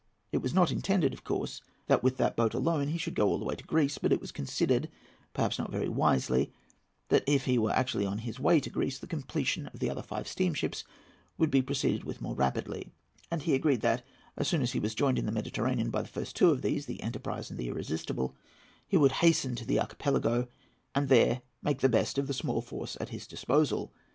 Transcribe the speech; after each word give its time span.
It 0.31 0.39
was 0.41 0.51
not 0.55 0.71
intended, 0.71 1.13
of 1.13 1.23
course, 1.23 1.61
that 1.85 2.01
with 2.01 2.17
that 2.17 2.35
boat 2.35 2.55
alone 2.55 2.87
he 2.87 2.97
should 2.97 3.13
go 3.13 3.27
all 3.29 3.37
the 3.37 3.45
way 3.45 3.53
to 3.53 3.63
Greece; 3.63 3.99
but 3.99 4.11
it 4.11 4.19
was 4.19 4.31
considered—perhaps 4.31 5.59
not 5.59 5.69
very 5.71 5.89
wisely—that 5.89 7.23
if 7.27 7.45
he 7.45 7.59
were 7.59 7.69
actually 7.69 8.07
on 8.07 8.17
his 8.17 8.39
way 8.39 8.59
to 8.61 8.71
Greece, 8.71 8.97
the 8.97 9.05
completion 9.05 9.67
of 9.67 9.77
the 9.77 9.91
other 9.91 10.01
five 10.01 10.27
steamships 10.27 10.83
would 11.37 11.51
be 11.51 11.61
proceeded 11.61 12.03
with 12.03 12.19
more 12.19 12.33
rapidly; 12.33 12.89
and 13.29 13.43
he 13.43 13.53
agreed 13.53 13.81
that, 13.81 14.03
as 14.37 14.47
soon 14.47 14.63
as 14.63 14.71
he 14.71 14.79
was 14.79 14.95
joined 14.95 15.19
in 15.19 15.27
the 15.27 15.31
Mediterranean 15.31 15.91
by 15.91 16.01
the 16.01 16.07
first 16.07 16.35
two 16.35 16.49
of 16.49 16.63
these, 16.63 16.87
the 16.87 17.03
Enterprise 17.03 17.51
and 17.51 17.59
the 17.59 17.67
Irresistible, 17.69 18.35
he 18.87 18.97
would 18.97 19.11
hasten 19.11 19.51
on 19.51 19.55
to 19.57 19.65
the 19.65 19.79
Archipelago, 19.79 20.47
and 20.95 21.09
there 21.09 21.43
make 21.61 21.81
the 21.81 21.87
best 21.87 22.17
of 22.17 22.25
the 22.25 22.33
small 22.33 22.63
force 22.63 22.97
at 22.99 23.09
his 23.09 23.27
disposal. 23.27 23.93